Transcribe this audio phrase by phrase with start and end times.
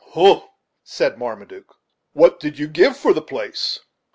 [0.13, 0.41] "Hum,"
[0.83, 1.75] said Marmaduke,
[2.13, 3.79] "what did you give for the place?"